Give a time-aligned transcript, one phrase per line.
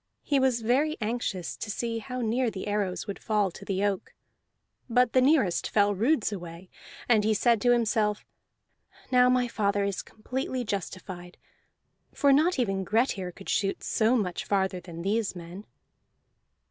[0.23, 4.15] He was very anxious to see how near the arrows would fall to the oak;
[4.89, 6.71] but the nearest fell roods away,
[7.07, 8.25] and he said to himself,
[9.11, 11.37] "Now my father is completely justified,
[12.15, 15.67] for not even Grettir could shoot so much farther than these men."